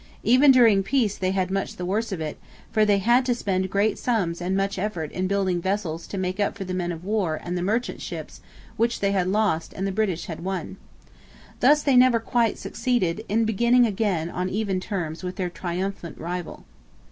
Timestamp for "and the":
7.43-7.61, 9.73-9.91